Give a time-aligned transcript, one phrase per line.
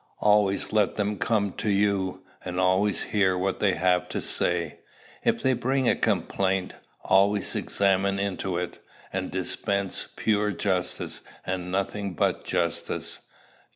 [0.17, 4.79] Always let them come to you, and always hear what they have to say.
[5.23, 8.79] If they bring a complaint, always examine into it,
[9.13, 13.19] and dispense pure justice, and nothing but justice.